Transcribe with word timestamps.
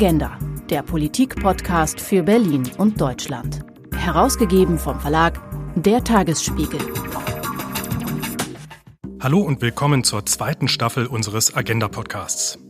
Agenda, 0.00 0.38
der 0.70 0.84
Politik-Podcast 0.84 2.00
für 2.00 2.22
Berlin 2.22 2.70
und 2.78 3.00
Deutschland. 3.00 3.64
Herausgegeben 3.96 4.78
vom 4.78 5.00
Verlag 5.00 5.40
Der 5.74 6.04
Tagesspiegel. 6.04 6.78
Hallo 9.20 9.40
und 9.40 9.60
willkommen 9.60 10.04
zur 10.04 10.24
zweiten 10.24 10.68
Staffel 10.68 11.08
unseres 11.08 11.56
Agenda-Podcasts. 11.56 12.60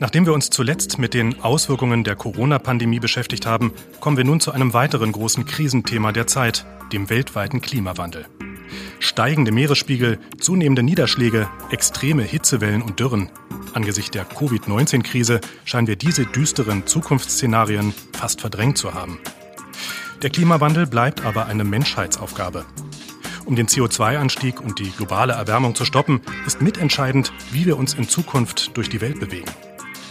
Nachdem 0.00 0.26
wir 0.26 0.32
uns 0.32 0.50
zuletzt 0.50 0.98
mit 0.98 1.14
den 1.14 1.40
Auswirkungen 1.42 2.02
der 2.02 2.16
Corona-Pandemie 2.16 2.98
beschäftigt 2.98 3.46
haben, 3.46 3.72
kommen 4.00 4.16
wir 4.16 4.24
nun 4.24 4.40
zu 4.40 4.50
einem 4.50 4.74
weiteren 4.74 5.12
großen 5.12 5.44
Krisenthema 5.46 6.10
der 6.10 6.26
Zeit, 6.26 6.66
dem 6.92 7.08
weltweiten 7.08 7.60
Klimawandel. 7.60 8.26
Steigende 9.00 9.52
Meeresspiegel, 9.52 10.18
zunehmende 10.38 10.82
Niederschläge, 10.82 11.48
extreme 11.70 12.22
Hitzewellen 12.22 12.82
und 12.82 13.00
Dürren. 13.00 13.30
Angesichts 13.74 14.10
der 14.10 14.24
Covid-19-Krise 14.24 15.40
scheinen 15.64 15.86
wir 15.86 15.96
diese 15.96 16.26
düsteren 16.26 16.86
Zukunftsszenarien 16.86 17.94
fast 18.12 18.40
verdrängt 18.40 18.78
zu 18.78 18.94
haben. 18.94 19.18
Der 20.22 20.30
Klimawandel 20.30 20.86
bleibt 20.86 21.24
aber 21.24 21.46
eine 21.46 21.64
Menschheitsaufgabe. 21.64 22.64
Um 23.44 23.56
den 23.56 23.66
CO2-Anstieg 23.66 24.60
und 24.60 24.78
die 24.78 24.90
globale 24.90 25.32
Erwärmung 25.32 25.74
zu 25.74 25.84
stoppen, 25.84 26.20
ist 26.46 26.60
mitentscheidend, 26.60 27.32
wie 27.50 27.64
wir 27.66 27.78
uns 27.78 27.94
in 27.94 28.08
Zukunft 28.08 28.76
durch 28.76 28.88
die 28.90 29.00
Welt 29.00 29.20
bewegen. 29.20 29.50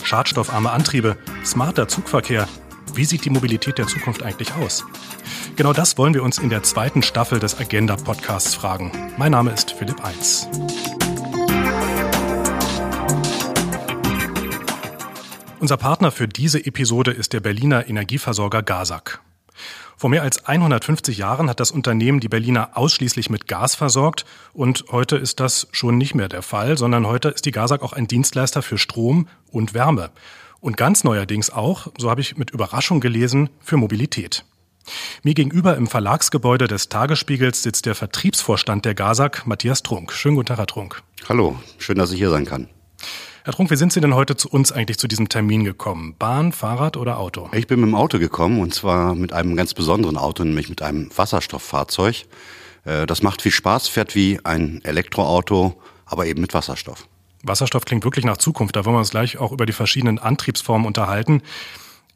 Schadstoffarme 0.04 0.72
Antriebe, 0.72 1.18
smarter 1.46 1.88
Zugverkehr. 1.88 2.48
Wie 2.96 3.06
sieht 3.06 3.26
die 3.26 3.30
Mobilität 3.30 3.78
der 3.78 3.88
Zukunft 3.88 4.24
eigentlich 4.24 4.54
aus? 4.56 4.86
Genau 5.58 5.74
das 5.74 5.98
wollen 5.98 6.14
wir 6.14 6.22
uns 6.22 6.38
in 6.38 6.52
der 6.52 6.62
zweiten 6.62 7.02
Staffel 7.02 7.40
des 7.40 7.60
Agenda 7.60 7.96
Podcasts 7.96 8.54
fragen. 8.54 8.92
Mein 9.18 9.32
Name 9.32 9.50
ist 9.50 9.72
Philipp 9.72 10.06
Eins. 10.06 10.48
Unser 15.60 15.78
Partner 15.78 16.12
für 16.12 16.28
diese 16.28 16.64
Episode 16.64 17.10
ist 17.10 17.34
der 17.34 17.40
Berliner 17.40 17.90
Energieversorger 17.90 18.62
Gasak. 18.62 19.20
Vor 19.98 20.12
mehr 20.12 20.22
als 20.22 20.46
150 20.46 21.18
Jahren 21.18 21.50
hat 21.50 21.60
das 21.60 21.72
Unternehmen 21.72 22.20
die 22.20 22.30
Berliner 22.30 22.78
ausschließlich 22.78 23.32
mit 23.32 23.48
Gas 23.48 23.74
versorgt 23.74 24.26
und 24.54 24.86
heute 24.92 25.18
ist 25.18 25.40
das 25.40 25.68
schon 25.72 25.98
nicht 25.98 26.14
mehr 26.14 26.30
der 26.30 26.44
Fall, 26.44 26.78
sondern 26.78 27.08
heute 27.08 27.30
ist 27.30 27.48
die 27.48 27.52
Gasak 27.52 27.82
auch 27.82 27.94
ein 27.94 28.06
Dienstleister 28.06 28.62
für 28.62 28.78
Strom 28.78 29.28
und 29.50 29.74
Wärme. 29.74 30.12
Und 30.60 30.78
ganz 30.78 31.04
neuerdings 31.04 31.50
auch, 31.50 31.88
so 31.98 32.12
habe 32.12 32.22
ich 32.22 32.38
mit 32.38 32.52
Überraschung 32.52 33.00
gelesen, 33.00 33.50
für 33.60 33.78
Mobilität. 33.78 34.46
Mir 35.24 35.34
gegenüber 35.34 35.76
im 35.76 35.88
Verlagsgebäude 35.88 36.68
des 36.68 36.90
Tagesspiegels 36.90 37.64
sitzt 37.64 37.86
der 37.86 37.96
Vertriebsvorstand 37.96 38.86
der 38.86 38.96
GASAG, 38.96 39.46
Matthias 39.46 39.84
Trunk. 39.84 40.14
Schönen 40.14 40.36
guten 40.36 40.48
Tag, 40.48 40.58
Herr 40.58 40.68
Trunk. 40.68 41.04
Hallo, 41.28 41.58
schön, 41.78 41.98
dass 41.98 42.12
ich 42.12 42.18
hier 42.18 42.30
sein 42.30 42.46
kann. 42.46 42.70
Herr 43.44 43.54
Trunk, 43.54 43.72
wie 43.72 43.78
sind 43.78 43.94
Sie 43.94 44.02
denn 44.02 44.14
heute 44.14 44.36
zu 44.36 44.50
uns 44.50 44.72
eigentlich 44.72 44.98
zu 44.98 45.08
diesem 45.08 45.30
Termin 45.30 45.64
gekommen? 45.64 46.16
Bahn, 46.20 46.52
Fahrrad 46.52 46.98
oder 46.98 47.18
Auto? 47.18 47.50
Ich 47.54 47.68
bin 47.68 47.80
mit 47.80 47.88
dem 47.88 47.96
Auto 47.96 48.20
gekommen 48.20 48.60
und 48.60 48.74
zwar 48.74 49.16
mit 49.16 49.32
einem 49.32 49.56
ganz 49.56 49.74
besonderen 49.74 50.18
Auto, 50.18 50.44
nämlich 50.44 50.68
mit 50.70 50.82
einem 50.82 51.10
Wasserstofffahrzeug. 51.16 52.26
Äh, 52.84 53.06
das 53.06 53.22
macht 53.22 53.42
viel 53.42 53.54
Spaß, 53.54 53.88
fährt 53.88 54.16
wie 54.16 54.40
ein 54.44 54.82
Elektroauto, 54.84 55.82
aber 56.06 56.26
eben 56.26 56.42
mit 56.42 56.54
Wasserstoff. 56.54 57.08
Wasserstoff 57.44 57.86
klingt 57.86 58.04
wirklich 58.04 58.26
nach 58.26 58.38
Zukunft. 58.38 58.76
Da 58.76 58.84
wollen 58.84 58.96
wir 58.96 59.00
uns 59.00 59.12
gleich 59.12 59.38
auch 59.38 59.52
über 59.52 59.66
die 59.66 59.74
verschiedenen 59.74 60.20
Antriebsformen 60.20 60.86
unterhalten. 60.86 61.42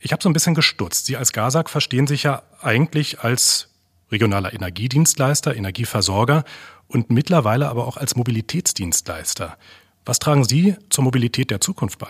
Ich 0.03 0.11
habe 0.11 0.23
so 0.23 0.29
ein 0.29 0.33
bisschen 0.33 0.55
gestutzt. 0.55 1.05
Sie 1.05 1.15
als 1.15 1.31
GASAG 1.31 1.69
verstehen 1.69 2.07
sich 2.07 2.23
ja 2.23 2.41
eigentlich 2.59 3.19
als 3.19 3.67
regionaler 4.11 4.51
Energiedienstleister, 4.51 5.55
Energieversorger 5.55 6.43
und 6.87 7.11
mittlerweile 7.11 7.69
aber 7.69 7.87
auch 7.87 7.97
als 7.97 8.15
Mobilitätsdienstleister. 8.15 9.57
Was 10.03 10.17
tragen 10.17 10.43
Sie 10.43 10.75
zur 10.89 11.03
Mobilität 11.03 11.51
der 11.51 11.61
Zukunft 11.61 11.99
bei? 11.99 12.09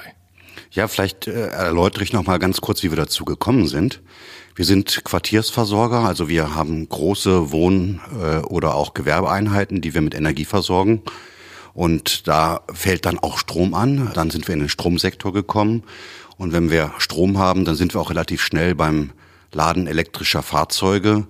Ja, 0.71 0.87
vielleicht 0.87 1.27
äh, 1.27 1.49
erläutere 1.49 2.03
ich 2.03 2.13
noch 2.13 2.25
mal 2.25 2.39
ganz 2.39 2.61
kurz, 2.61 2.81
wie 2.81 2.91
wir 2.91 2.95
dazu 2.95 3.25
gekommen 3.25 3.67
sind. 3.67 4.01
Wir 4.55 4.63
sind 4.63 5.03
Quartiersversorger, 5.03 5.99
also 5.99 6.29
wir 6.29 6.55
haben 6.55 6.87
große 6.87 7.51
Wohn- 7.51 7.99
äh, 8.21 8.37
oder 8.37 8.75
auch 8.75 8.93
Gewerbeeinheiten, 8.93 9.81
die 9.81 9.93
wir 9.93 10.01
mit 10.01 10.15
Energie 10.15 10.45
versorgen. 10.45 11.01
Und 11.73 12.27
da 12.27 12.61
fällt 12.73 13.05
dann 13.05 13.19
auch 13.19 13.37
Strom 13.37 13.73
an. 13.73 14.11
Dann 14.13 14.29
sind 14.29 14.47
wir 14.47 14.53
in 14.53 14.59
den 14.59 14.69
Stromsektor 14.69 15.31
gekommen 15.31 15.83
und 16.37 16.53
wenn 16.53 16.69
wir 16.69 16.91
Strom 16.97 17.37
haben, 17.37 17.65
dann 17.65 17.75
sind 17.75 17.93
wir 17.93 18.01
auch 18.01 18.09
relativ 18.09 18.41
schnell 18.41 18.75
beim 18.75 19.11
Laden 19.51 19.87
elektrischer 19.87 20.41
Fahrzeuge. 20.41 21.27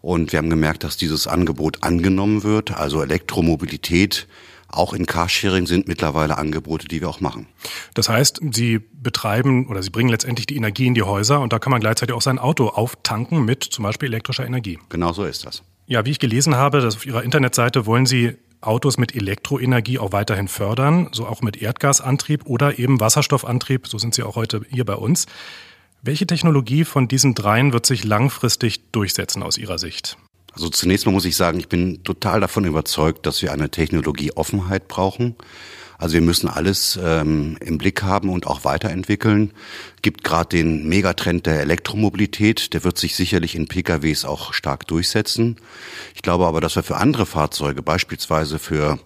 Und 0.00 0.32
wir 0.32 0.38
haben 0.38 0.50
gemerkt, 0.50 0.84
dass 0.84 0.96
dieses 0.96 1.26
Angebot 1.26 1.82
angenommen 1.82 2.42
wird. 2.42 2.72
Also 2.72 3.02
Elektromobilität, 3.02 4.26
auch 4.68 4.92
in 4.92 5.06
Carsharing 5.06 5.66
sind 5.66 5.88
mittlerweile 5.88 6.36
Angebote, 6.36 6.88
die 6.88 7.00
wir 7.00 7.08
auch 7.08 7.20
machen. 7.20 7.46
Das 7.94 8.08
heißt, 8.08 8.40
Sie 8.52 8.80
betreiben 8.92 9.66
oder 9.66 9.82
Sie 9.82 9.90
bringen 9.90 10.10
letztendlich 10.10 10.46
die 10.46 10.56
Energie 10.56 10.86
in 10.86 10.94
die 10.94 11.02
Häuser 11.02 11.40
und 11.40 11.52
da 11.52 11.58
kann 11.58 11.70
man 11.70 11.80
gleichzeitig 11.80 12.14
auch 12.14 12.22
sein 12.22 12.38
Auto 12.38 12.68
auftanken 12.68 13.44
mit 13.44 13.64
zum 13.64 13.82
Beispiel 13.84 14.08
elektrischer 14.08 14.44
Energie. 14.44 14.78
Genau 14.88 15.12
so 15.12 15.24
ist 15.24 15.46
das. 15.46 15.62
Ja, 15.86 16.04
wie 16.04 16.10
ich 16.10 16.18
gelesen 16.18 16.56
habe, 16.56 16.80
dass 16.80 16.96
auf 16.96 17.06
Ihrer 17.06 17.22
Internetseite 17.22 17.86
wollen 17.86 18.06
Sie 18.06 18.36
Autos 18.66 18.98
mit 18.98 19.14
Elektroenergie 19.14 19.98
auch 19.98 20.12
weiterhin 20.12 20.48
fördern, 20.48 21.08
so 21.12 21.26
auch 21.26 21.42
mit 21.42 21.60
Erdgasantrieb 21.60 22.46
oder 22.46 22.78
eben 22.78 23.00
Wasserstoffantrieb, 23.00 23.86
so 23.86 23.98
sind 23.98 24.14
sie 24.14 24.22
auch 24.22 24.36
heute 24.36 24.62
hier 24.70 24.84
bei 24.84 24.94
uns. 24.94 25.26
Welche 26.02 26.26
Technologie 26.26 26.84
von 26.84 27.08
diesen 27.08 27.34
dreien 27.34 27.72
wird 27.72 27.86
sich 27.86 28.04
langfristig 28.04 28.90
durchsetzen 28.92 29.42
aus 29.42 29.56
Ihrer 29.56 29.78
Sicht? 29.78 30.18
Also 30.52 30.68
zunächst 30.68 31.06
mal 31.06 31.12
muss 31.12 31.24
ich 31.24 31.34
sagen, 31.34 31.58
ich 31.58 31.68
bin 31.68 32.04
total 32.04 32.40
davon 32.40 32.64
überzeugt, 32.64 33.26
dass 33.26 33.42
wir 33.42 33.52
eine 33.52 33.70
Technologieoffenheit 33.70 34.86
brauchen. 34.86 35.34
Also 36.04 36.16
wir 36.16 36.20
müssen 36.20 36.50
alles 36.50 36.98
ähm, 37.02 37.56
im 37.62 37.78
Blick 37.78 38.02
haben 38.02 38.28
und 38.28 38.46
auch 38.46 38.66
weiterentwickeln. 38.66 39.52
Gibt 40.02 40.22
gerade 40.22 40.50
den 40.50 40.86
Megatrend 40.86 41.46
der 41.46 41.60
Elektromobilität, 41.60 42.74
der 42.74 42.84
wird 42.84 42.98
sich 42.98 43.16
sicherlich 43.16 43.54
in 43.54 43.68
PKWs 43.68 44.26
auch 44.26 44.52
stark 44.52 44.86
durchsetzen. 44.86 45.56
Ich 46.14 46.20
glaube 46.20 46.44
aber, 46.44 46.60
dass 46.60 46.76
wir 46.76 46.82
für 46.82 46.98
andere 46.98 47.24
Fahrzeuge, 47.24 47.80
beispielsweise 47.80 48.58
für 48.58 48.98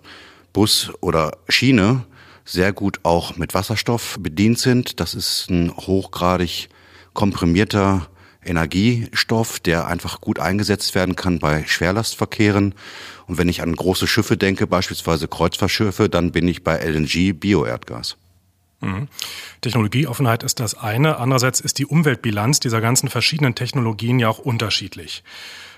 Bus 0.53 0.91
oder 1.01 1.39
Schiene, 1.49 2.05
sehr 2.45 2.73
gut 2.73 2.99
auch 3.05 3.37
mit 3.37 3.55
Wasserstoff 3.55 4.17
bedient 4.19 4.59
sind. 4.59 4.99
Das 4.99 5.15
ist 5.15 5.51
ein 5.51 5.71
hochgradig 5.77 6.69
komprimierter 7.15 8.09
Energiestoff, 8.45 9.61
der 9.61 9.87
einfach 9.87 10.21
gut 10.21 10.41
eingesetzt 10.41 10.97
werden 10.97 11.15
kann 11.15 11.39
bei 11.39 11.65
Schwerlastverkehren. 11.65 12.75
Und 13.29 13.39
wenn 13.39 13.49
ich 13.49 13.63
an 13.63 13.77
große 13.77 14.07
Schiffe 14.07 14.37
denke, 14.37 14.67
beispielsweise 14.67 15.29
Kreuzfahrtschiffe, 15.29 16.09
dann 16.09 16.33
bin 16.33 16.49
ich 16.49 16.65
bei 16.65 16.79
LNG 16.79 17.35
Bioerdgas. 17.35 18.17
Mhm. 18.81 19.09
Technologieoffenheit 19.61 20.43
ist 20.43 20.61
das 20.61 20.75
eine. 20.75 21.19
Andererseits 21.19 21.61
ist 21.61 21.79
die 21.79 21.87
Umweltbilanz 21.87 22.59
dieser 22.61 22.81
ganzen 22.81 23.09
verschiedenen 23.09 23.55
Technologien 23.55 24.19
ja 24.19 24.29
auch 24.29 24.39
unterschiedlich. 24.39 25.23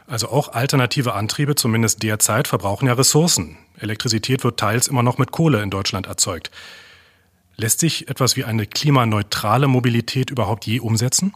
Also 0.07 0.29
auch 0.29 0.53
alternative 0.53 1.15
Antriebe, 1.15 1.55
zumindest 1.55 2.03
derzeit, 2.03 2.49
verbrauchen 2.49 2.87
ja 2.87 2.95
Ressourcen. 2.95 3.57
Elektrizität 3.79 4.45
wird 4.45 4.59
teils 4.59 4.89
immer 4.89 5.03
noch 5.03 5.19
mit 5.19 5.31
Kohle 5.31 5.63
in 5.63 5.71
Deutschland 5.71 6.07
erzeugt. 6.07 6.51
Lässt 7.57 7.81
sich 7.81 8.09
etwas 8.09 8.37
wie 8.37 8.45
eine 8.45 8.67
klimaneutrale 8.67 9.69
Mobilität 9.69 10.31
überhaupt 10.31 10.67
je 10.67 10.81
umsetzen? 10.81 11.33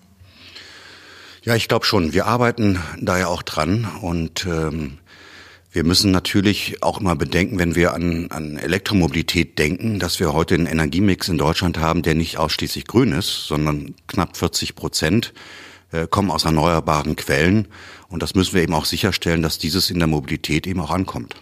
Ja, 1.42 1.54
ich 1.54 1.68
glaube 1.68 1.84
schon. 1.84 2.12
Wir 2.14 2.26
arbeiten 2.26 2.80
da 2.98 3.18
ja 3.18 3.26
auch 3.26 3.42
dran 3.42 3.86
und 4.00 4.46
ähm, 4.46 4.98
wir 5.74 5.82
müssen 5.82 6.12
natürlich 6.12 6.84
auch 6.84 7.00
immer 7.00 7.16
bedenken, 7.16 7.58
wenn 7.58 7.74
wir 7.74 7.94
an, 7.94 8.28
an 8.30 8.56
Elektromobilität 8.56 9.58
denken, 9.58 9.98
dass 9.98 10.20
wir 10.20 10.32
heute 10.32 10.54
einen 10.54 10.66
Energiemix 10.66 11.28
in 11.28 11.36
Deutschland 11.36 11.78
haben, 11.78 12.02
der 12.02 12.14
nicht 12.14 12.38
ausschließlich 12.38 12.86
grün 12.86 13.10
ist, 13.10 13.48
sondern 13.48 13.96
knapp 14.06 14.36
40 14.36 14.76
Prozent 14.76 15.34
äh, 15.90 16.06
kommen 16.06 16.30
aus 16.30 16.44
erneuerbaren 16.44 17.16
Quellen. 17.16 17.66
Und 18.08 18.22
das 18.22 18.36
müssen 18.36 18.54
wir 18.54 18.62
eben 18.62 18.72
auch 18.72 18.84
sicherstellen, 18.84 19.42
dass 19.42 19.58
dieses 19.58 19.90
in 19.90 19.98
der 19.98 20.06
Mobilität 20.06 20.68
eben 20.68 20.78
auch 20.78 20.92
ankommt. 20.92 21.34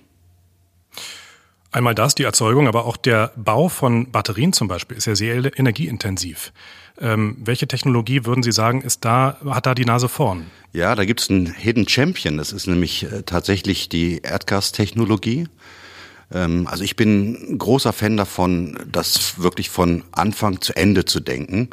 Einmal 1.73 1.95
das, 1.95 2.15
die 2.15 2.23
Erzeugung, 2.23 2.69
aber 2.69 2.85
auch 2.85 2.99
der 2.99 3.33
Bau 3.35 3.71
von 3.71 4.11
Batterien 4.11 4.53
zum 4.53 4.69
Beispiel 4.69 4.99
ist 4.99 5.07
ja 5.07 5.17
sehr 5.17 5.59
energieintensiv. 5.59 6.53
Ähm, 7.01 7.39
welche 7.41 7.67
Technologie 7.67 8.27
würden 8.27 8.43
Sie 8.43 8.53
sagen, 8.53 8.83
ist 8.83 9.07
da, 9.07 9.39
hat 9.47 9.65
da 9.65 9.75
die 9.75 9.87
Nase 9.87 10.11
vorn? 10.11 10.51
Ja, 10.75 10.95
da 10.95 11.07
gibt's 11.07 11.31
einen 11.31 11.47
Hidden 11.47 11.89
Champion. 11.89 12.37
Das 12.37 12.53
ist 12.53 12.67
nämlich 12.67 13.05
äh, 13.05 13.23
tatsächlich 13.23 13.89
die 13.89 14.21
Erdgastechnologie. 14.23 15.49
Also 16.33 16.83
ich 16.83 16.97
bin 16.97 17.59
großer 17.59 17.93
Fan 17.93 18.17
davon, 18.17 18.79
das 18.91 19.39
wirklich 19.43 19.69
von 19.71 20.05
Anfang 20.13 20.61
zu 20.61 20.75
Ende 20.75 21.05
zu 21.05 21.21
denken. 21.21 21.69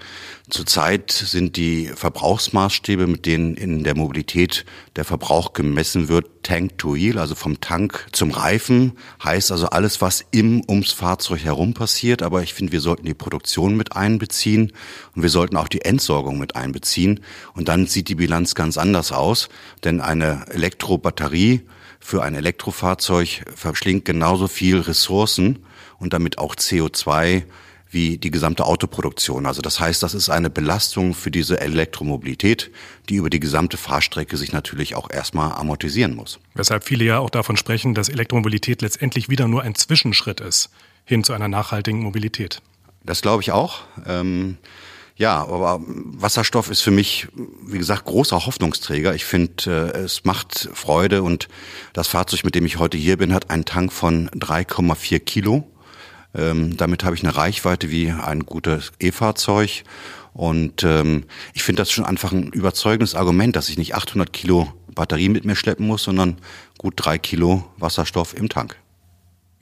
Zurzeit 0.50 1.12
sind 1.12 1.56
die 1.56 1.88
Verbrauchsmaßstäbe, 1.88 3.08
mit 3.08 3.26
denen 3.26 3.56
in 3.56 3.84
der 3.84 3.96
Mobilität 3.96 4.66
der 4.96 5.06
Verbrauch 5.06 5.54
gemessen 5.54 6.08
wird, 6.10 6.26
Tank 6.44 6.78
to 6.78 6.96
Wheel, 6.96 7.20
also 7.20 7.36
vom 7.36 7.62
Tank 7.62 8.08
zum 8.12 8.32
Reifen, 8.32 8.94
heißt 9.24 9.52
also 9.52 9.68
alles, 9.68 10.02
was 10.02 10.26
im 10.32 10.64
ums 10.68 10.92
Fahrzeug 10.92 11.44
herum 11.44 11.74
passiert. 11.74 12.24
Aber 12.24 12.42
ich 12.42 12.54
finde, 12.54 12.72
wir 12.72 12.82
sollten 12.82 13.06
die 13.06 13.14
Produktion 13.14 13.78
mit 13.78 13.96
einbeziehen 13.96 14.74
und 15.16 15.22
wir 15.22 15.30
sollten 15.30 15.58
auch 15.58 15.68
die 15.68 15.82
Entsorgung 15.82 16.40
mit 16.40 16.56
einbeziehen. 16.56 17.20
Und 17.54 17.70
dann 17.70 17.88
sieht 17.88 18.10
die 18.10 18.16
Bilanz 18.16 18.56
ganz 18.56 18.78
anders 18.78 19.12
aus, 19.12 19.50
denn 19.84 20.02
eine 20.02 20.46
Elektrobatterie 20.50 21.62
für 22.00 22.24
ein 22.24 22.36
Elektrofahrzeug 22.36 23.44
verschlingt 23.56 24.06
genauso 24.06 24.48
viel 24.48 24.80
Ressourcen 24.80 25.66
und 26.00 26.14
damit 26.14 26.38
auch 26.38 26.56
CO2 26.56 27.44
wie 27.92 28.18
die 28.18 28.32
gesamte 28.32 28.66
Autoproduktion. 28.66 29.46
Also 29.46 29.62
das 29.62 29.80
heißt, 29.80 30.04
das 30.04 30.14
ist 30.14 30.30
eine 30.30 30.50
Belastung 30.50 31.14
für 31.14 31.32
diese 31.32 31.60
Elektromobilität, 31.60 32.72
die 33.10 33.16
über 33.16 33.30
die 33.30 33.40
gesamte 33.40 33.78
Fahrstrecke 33.78 34.38
sich 34.38 34.52
natürlich 34.52 34.96
auch 34.96 35.10
erstmal 35.10 35.54
amortisieren 35.54 36.16
muss. 36.16 36.40
Weshalb 36.54 36.84
viele 36.84 37.04
ja 37.04 37.20
auch 37.20 37.32
davon 37.32 37.58
sprechen, 37.58 37.96
dass 37.96 38.10
Elektromobilität 38.10 38.82
letztendlich 38.82 39.30
wieder 39.30 39.48
nur 39.48 39.64
ein 39.64 39.76
Zwischenschritt 39.76 40.40
ist 40.40 40.70
hin 41.06 41.24
zu 41.24 41.34
einer 41.34 41.48
nachhaltigen 41.48 42.02
Mobilität. 42.02 42.62
Das 43.04 43.22
glaube 43.22 43.42
ich 43.42 43.52
auch. 43.52 43.82
Ähm 44.06 44.58
ja, 45.20 45.42
aber 45.42 45.82
Wasserstoff 45.86 46.70
ist 46.70 46.80
für 46.80 46.92
mich, 46.92 47.28
wie 47.66 47.78
gesagt, 47.78 48.06
großer 48.06 48.46
Hoffnungsträger. 48.46 49.14
Ich 49.14 49.26
finde, 49.26 49.92
äh, 49.94 49.98
es 49.98 50.24
macht 50.24 50.70
Freude 50.74 51.24
und 51.24 51.50
das 51.92 52.08
Fahrzeug, 52.08 52.46
mit 52.46 52.56
dem 52.56 52.66
ich 52.66 52.80
heute 52.80 52.98
hier 52.98 53.18
bin, 53.18 53.34
hat 53.34 53.50
einen 53.50 53.66
Tank 53.66 53.92
von 53.92 54.30
3,4 54.30 55.20
Kilo. 55.20 55.70
Ähm, 56.34 56.78
damit 56.78 57.04
habe 57.04 57.18
ich 57.18 57.24
eine 57.24 57.36
Reichweite 57.36 57.92
wie 57.92 58.12
ein 58.12 58.46
gutes 58.46 58.94
E-Fahrzeug. 59.02 59.84
Und 60.32 60.86
ähm, 60.86 61.26
ich 61.54 61.64
finde 61.64 61.82
das 61.82 61.92
schon 61.92 62.06
einfach 62.06 62.32
ein 62.32 62.54
überzeugendes 62.54 63.14
Argument, 63.14 63.58
dass 63.58 63.68
ich 63.68 63.78
nicht 63.78 63.96
800 63.96 64.32
Kilo 64.32 64.72
Batterie 64.96 65.28
mit 65.28 65.44
mir 65.44 65.58
schleppen 65.58 65.86
muss, 65.86 66.04
sondern 66.04 66.38
gut 66.78 66.94
drei 66.96 67.18
Kilo 67.18 67.66
Wasserstoff 67.78 68.34
im 68.34 68.48
Tank. 68.48 68.78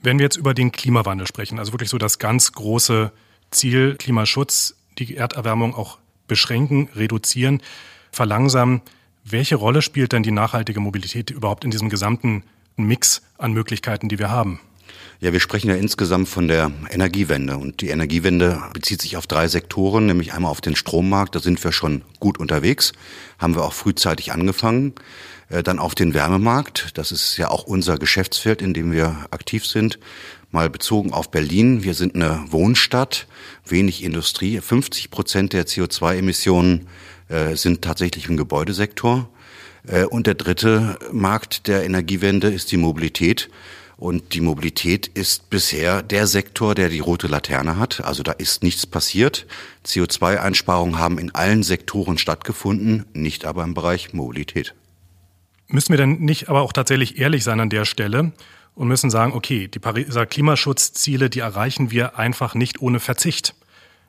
Wenn 0.00 0.20
wir 0.20 0.24
jetzt 0.24 0.36
über 0.36 0.54
den 0.54 0.70
Klimawandel 0.70 1.26
sprechen, 1.26 1.58
also 1.58 1.72
wirklich 1.72 1.90
so 1.90 1.98
das 1.98 2.20
ganz 2.20 2.52
große 2.52 3.10
Ziel 3.50 3.96
Klimaschutz, 3.96 4.77
die 4.98 5.16
Erderwärmung 5.16 5.74
auch 5.74 5.98
beschränken, 6.26 6.88
reduzieren, 6.94 7.62
verlangsamen. 8.12 8.82
Welche 9.24 9.56
Rolle 9.56 9.82
spielt 9.82 10.12
denn 10.12 10.22
die 10.22 10.30
nachhaltige 10.30 10.80
Mobilität 10.80 11.30
überhaupt 11.30 11.64
in 11.64 11.70
diesem 11.70 11.88
gesamten 11.88 12.44
Mix 12.76 13.22
an 13.36 13.52
Möglichkeiten, 13.52 14.08
die 14.08 14.18
wir 14.18 14.30
haben? 14.30 14.60
Ja, 15.20 15.32
wir 15.32 15.40
sprechen 15.40 15.68
ja 15.68 15.74
insgesamt 15.74 16.28
von 16.28 16.46
der 16.46 16.70
Energiewende 16.90 17.56
und 17.56 17.80
die 17.80 17.88
Energiewende 17.88 18.62
bezieht 18.72 19.02
sich 19.02 19.16
auf 19.16 19.26
drei 19.26 19.48
Sektoren, 19.48 20.06
nämlich 20.06 20.32
einmal 20.32 20.50
auf 20.50 20.60
den 20.60 20.76
Strommarkt, 20.76 21.34
da 21.34 21.40
sind 21.40 21.62
wir 21.62 21.72
schon 21.72 22.02
gut 22.20 22.38
unterwegs, 22.38 22.92
haben 23.38 23.56
wir 23.56 23.64
auch 23.64 23.72
frühzeitig 23.72 24.32
angefangen, 24.32 24.94
dann 25.48 25.78
auf 25.78 25.94
den 25.94 26.12
Wärmemarkt, 26.12 26.98
das 26.98 27.10
ist 27.10 27.38
ja 27.38 27.48
auch 27.50 27.64
unser 27.64 27.96
Geschäftsfeld, 27.96 28.60
in 28.60 28.74
dem 28.74 28.92
wir 28.92 29.26
aktiv 29.30 29.66
sind, 29.66 29.98
mal 30.50 30.70
bezogen 30.70 31.12
auf 31.12 31.30
Berlin, 31.30 31.82
wir 31.82 31.94
sind 31.94 32.14
eine 32.14 32.44
Wohnstadt, 32.50 33.26
wenig 33.66 34.02
Industrie, 34.02 34.60
50 34.60 35.10
Prozent 35.10 35.52
der 35.52 35.66
CO2-Emissionen 35.66 36.88
äh, 37.28 37.56
sind 37.56 37.82
tatsächlich 37.82 38.28
im 38.28 38.36
Gebäudesektor. 38.36 39.28
Äh, 39.86 40.04
und 40.04 40.26
der 40.26 40.34
dritte 40.34 40.98
Markt 41.12 41.66
der 41.68 41.84
Energiewende 41.84 42.48
ist 42.48 42.72
die 42.72 42.76
Mobilität. 42.76 43.50
Und 43.98 44.32
die 44.32 44.40
Mobilität 44.40 45.08
ist 45.08 45.50
bisher 45.50 46.02
der 46.02 46.28
Sektor, 46.28 46.76
der 46.76 46.88
die 46.88 47.00
rote 47.00 47.26
Laterne 47.26 47.78
hat. 47.78 48.04
Also 48.04 48.22
da 48.22 48.30
ist 48.32 48.62
nichts 48.62 48.86
passiert. 48.86 49.46
CO2-Einsparungen 49.84 50.98
haben 50.98 51.18
in 51.18 51.34
allen 51.34 51.64
Sektoren 51.64 52.16
stattgefunden, 52.16 53.06
nicht 53.12 53.44
aber 53.44 53.64
im 53.64 53.74
Bereich 53.74 54.12
Mobilität. 54.12 54.74
Müssen 55.68 55.90
wir 55.90 55.98
denn 55.98 56.20
nicht 56.20 56.48
aber 56.48 56.62
auch 56.62 56.72
tatsächlich 56.72 57.18
ehrlich 57.18 57.44
sein 57.44 57.60
an 57.60 57.70
der 57.70 57.84
Stelle 57.84 58.32
und 58.74 58.88
müssen 58.88 59.10
sagen, 59.10 59.34
okay, 59.34 59.68
die 59.68 59.78
Pariser 59.78 60.24
Klimaschutzziele, 60.24 61.28
die 61.28 61.40
erreichen 61.40 61.90
wir 61.90 62.18
einfach 62.18 62.54
nicht 62.54 62.80
ohne 62.80 63.00
Verzicht. 63.00 63.54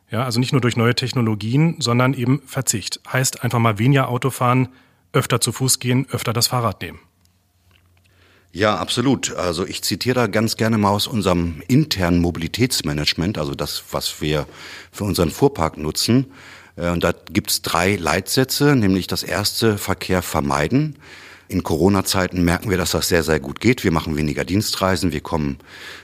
Ja, 0.09 0.23
also 0.23 0.39
nicht 0.39 0.53
nur 0.53 0.61
durch 0.61 0.77
neue 0.77 0.95
Technologien, 0.95 1.75
sondern 1.79 2.13
eben 2.13 2.41
Verzicht. 2.45 3.01
Heißt 3.11 3.43
einfach 3.43 3.59
mal 3.59 3.77
weniger 3.77 4.07
Auto 4.07 4.29
fahren, 4.29 4.69
öfter 5.11 5.41
zu 5.41 5.51
Fuß 5.51 5.79
gehen, 5.79 6.07
öfter 6.09 6.33
das 6.33 6.47
Fahrrad 6.47 6.81
nehmen. 6.81 6.99
Ja, 8.51 8.77
absolut. 8.77 9.35
Also 9.35 9.65
ich 9.65 9.83
zitiere 9.83 10.15
da 10.15 10.27
ganz 10.27 10.55
gerne 10.55 10.77
mal 10.77 10.89
aus 10.89 11.05
unserem 11.07 11.61
internen 11.67 12.19
Mobilitätsmanagement, 12.19 13.37
also 13.37 13.53
das, 13.53 13.83
was 13.91 14.21
wir 14.21 14.47
für 14.91 15.03
unseren 15.03 15.29
Fuhrpark 15.29 15.77
nutzen. 15.77 16.27
Äh, 16.75 16.89
und 16.89 17.03
da 17.03 17.11
gibt's 17.31 17.61
drei 17.61 17.95
Leitsätze, 17.95 18.75
nämlich 18.75 19.05
das 19.05 19.21
erste 19.21 19.77
Verkehr 19.77 20.21
vermeiden. 20.23 20.95
In 21.49 21.63
Corona-Zeiten 21.63 22.43
merken 22.43 22.69
wir, 22.69 22.77
dass 22.77 22.91
das 22.91 23.07
sehr, 23.07 23.23
sehr 23.23 23.39
gut 23.39 23.59
geht. 23.59 23.83
Wir 23.83 23.91
machen 23.91 24.15
weniger 24.15 24.45
Dienstreisen, 24.45 25.11
wir 25.11 25.21
kommen 25.21 25.57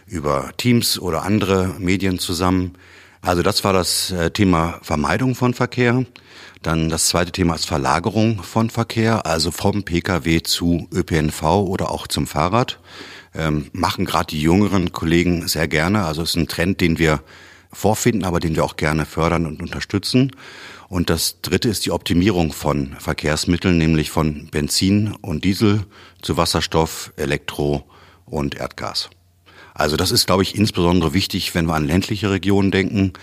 über 0.07 0.51
Teams 0.57 0.97
oder 0.97 1.21
andere 1.21 1.75
Medien 1.77 2.17
zusammen. 2.17 2.73
Also 3.21 3.43
das 3.43 3.63
war 3.63 3.71
das 3.71 4.11
äh, 4.11 4.31
Thema 4.31 4.79
Vermeidung 4.81 5.35
von 5.35 5.53
Verkehr. 5.53 6.03
Dann 6.63 6.89
das 6.89 7.09
zweite 7.09 7.31
Thema 7.31 7.53
ist 7.53 7.67
Verlagerung 7.67 8.41
von 8.41 8.71
Verkehr, 8.71 9.27
also 9.27 9.51
vom 9.51 9.83
Pkw 9.83 10.41
zu 10.41 10.87
ÖPNV 10.91 11.43
oder 11.43 11.91
auch 11.91 12.07
zum 12.07 12.25
Fahrrad. 12.25 12.79
Ähm, 13.35 13.69
machen 13.71 14.05
gerade 14.05 14.31
die 14.31 14.41
jüngeren 14.41 14.93
Kollegen 14.93 15.47
sehr 15.47 15.67
gerne. 15.67 16.05
Also 16.05 16.23
es 16.23 16.31
ist 16.31 16.37
ein 16.37 16.47
Trend, 16.47 16.81
den 16.81 16.97
wir 16.97 17.21
vorfinden, 17.71 18.23
aber 18.23 18.39
den 18.39 18.55
wir 18.55 18.63
auch 18.63 18.77
gerne 18.77 19.05
fördern 19.05 19.45
und 19.45 19.61
unterstützen. 19.61 20.31
Und 20.87 21.09
das 21.09 21.41
dritte 21.41 21.69
ist 21.69 21.85
die 21.85 21.91
Optimierung 21.91 22.53
von 22.53 22.95
Verkehrsmitteln, 22.99 23.77
nämlich 23.77 24.11
von 24.11 24.47
Benzin 24.51 25.15
und 25.21 25.43
Diesel 25.43 25.85
zu 26.21 26.37
Wasserstoff, 26.37 27.11
Elektro 27.15 27.83
und 28.25 28.55
Erdgas. 28.55 29.09
Also 29.73 29.97
das 29.97 30.11
ist, 30.11 30.25
glaube 30.25 30.43
ich, 30.43 30.55
insbesondere 30.55 31.13
wichtig, 31.13 31.53
wenn 31.53 31.65
wir 31.65 31.75
an 31.75 31.85
ländliche 31.85 32.29
Regionen 32.31 32.71
denken. 32.71 33.13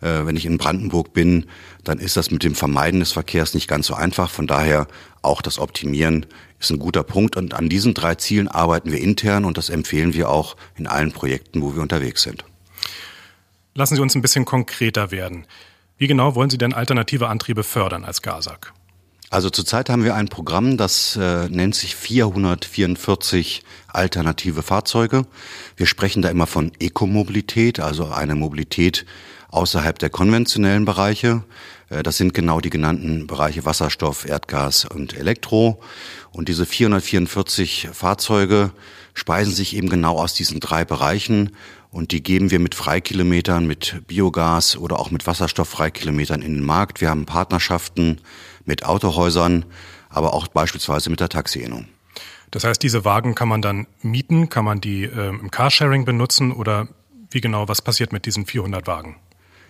Äh, 0.00 0.26
wenn 0.26 0.36
ich 0.36 0.46
in 0.46 0.58
Brandenburg 0.58 1.12
bin, 1.12 1.46
dann 1.84 1.98
ist 1.98 2.16
das 2.16 2.30
mit 2.30 2.44
dem 2.44 2.54
Vermeiden 2.54 3.00
des 3.00 3.12
Verkehrs 3.12 3.54
nicht 3.54 3.66
ganz 3.66 3.86
so 3.86 3.94
einfach. 3.94 4.30
Von 4.30 4.46
daher 4.46 4.86
auch 5.22 5.42
das 5.42 5.58
Optimieren 5.58 6.26
ist 6.60 6.70
ein 6.70 6.78
guter 6.78 7.02
Punkt. 7.02 7.36
Und 7.36 7.54
an 7.54 7.68
diesen 7.68 7.94
drei 7.94 8.14
Zielen 8.14 8.48
arbeiten 8.48 8.92
wir 8.92 9.00
intern 9.00 9.44
und 9.44 9.56
das 9.56 9.70
empfehlen 9.70 10.14
wir 10.14 10.28
auch 10.30 10.56
in 10.76 10.86
allen 10.86 11.12
Projekten, 11.12 11.62
wo 11.62 11.74
wir 11.74 11.82
unterwegs 11.82 12.22
sind. 12.22 12.44
Lassen 13.74 13.96
Sie 13.96 14.02
uns 14.02 14.14
ein 14.14 14.22
bisschen 14.22 14.44
konkreter 14.44 15.10
werden. 15.10 15.46
Wie 15.98 16.08
genau 16.08 16.34
wollen 16.34 16.50
Sie 16.50 16.58
denn 16.58 16.74
alternative 16.74 17.28
Antriebe 17.28 17.62
fördern 17.62 18.04
als 18.04 18.20
GASAG? 18.20 18.74
Also 19.30 19.48
zurzeit 19.48 19.88
haben 19.88 20.04
wir 20.04 20.14
ein 20.14 20.28
Programm, 20.28 20.76
das 20.76 21.16
äh, 21.16 21.48
nennt 21.48 21.74
sich 21.74 21.96
444 21.96 23.62
alternative 23.88 24.62
Fahrzeuge. 24.62 25.26
Wir 25.74 25.86
sprechen 25.86 26.20
da 26.20 26.28
immer 26.28 26.46
von 26.46 26.70
Ekomobilität, 26.78 27.80
also 27.80 28.08
eine 28.08 28.34
Mobilität, 28.34 29.06
außerhalb 29.48 29.98
der 29.98 30.10
konventionellen 30.10 30.84
Bereiche. 30.84 31.44
Äh, 31.88 32.02
das 32.02 32.18
sind 32.18 32.34
genau 32.34 32.60
die 32.60 32.70
genannten 32.70 33.26
Bereiche 33.26 33.64
Wasserstoff, 33.64 34.28
Erdgas 34.28 34.84
und 34.84 35.16
Elektro. 35.16 35.80
Und 36.30 36.48
diese 36.48 36.66
444 36.66 37.88
Fahrzeuge 37.92 38.70
speisen 39.14 39.54
sich 39.54 39.74
eben 39.74 39.88
genau 39.88 40.18
aus 40.18 40.34
diesen 40.34 40.60
drei 40.60 40.84
Bereichen 40.84 41.56
und 41.96 42.12
die 42.12 42.22
geben 42.22 42.50
wir 42.50 42.58
mit 42.58 42.74
Freikilometern, 42.74 43.66
mit 43.66 44.02
Biogas 44.06 44.76
oder 44.76 44.98
auch 44.98 45.10
mit 45.10 45.26
Wasserstofffreikilometern 45.26 46.42
in 46.42 46.56
den 46.56 46.62
Markt. 46.62 47.00
Wir 47.00 47.08
haben 47.08 47.24
Partnerschaften 47.24 48.20
mit 48.66 48.84
Autohäusern, 48.84 49.64
aber 50.10 50.34
auch 50.34 50.46
beispielsweise 50.46 51.08
mit 51.08 51.20
der 51.20 51.30
Taxi-Innung. 51.30 51.86
Das 52.50 52.64
heißt, 52.64 52.82
diese 52.82 53.06
Wagen 53.06 53.34
kann 53.34 53.48
man 53.48 53.62
dann 53.62 53.86
mieten, 54.02 54.50
kann 54.50 54.66
man 54.66 54.82
die 54.82 55.04
äh, 55.04 55.28
im 55.28 55.50
Carsharing 55.50 56.04
benutzen 56.04 56.52
oder 56.52 56.86
wie 57.30 57.40
genau, 57.40 57.66
was 57.66 57.80
passiert 57.80 58.12
mit 58.12 58.26
diesen 58.26 58.44
400 58.44 58.86
Wagen? 58.86 59.16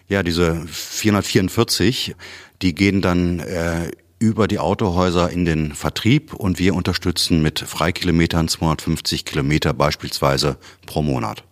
Ja, 0.09 0.25
diese 0.25 0.66
444, 0.66 2.16
die 2.61 2.75
gehen 2.75 3.02
dann 3.02 3.38
äh, 3.38 3.92
über 4.18 4.49
die 4.49 4.59
Autohäuser 4.59 5.30
in 5.30 5.45
den 5.45 5.76
Vertrieb 5.76 6.35
und 6.35 6.59
wir 6.59 6.75
unterstützen 6.75 7.40
mit 7.40 7.61
Freikilometern 7.61 8.49
250 8.49 9.25
Kilometer 9.25 9.73
beispielsweise 9.73 10.59
pro 10.87 11.02
Monat. 11.02 11.45